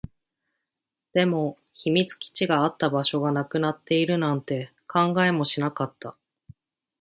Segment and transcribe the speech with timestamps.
[1.13, 6.15] でも、秘密基地があった場所がなくなっているなんて考えもしなかった